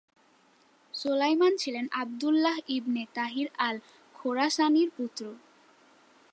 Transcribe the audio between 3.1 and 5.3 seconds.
তাহির আল-খোরাসানির পুত্র।